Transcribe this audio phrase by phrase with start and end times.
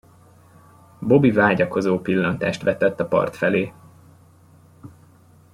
[0.99, 3.73] Bobby vágyakozó pillantást vetett a part felé.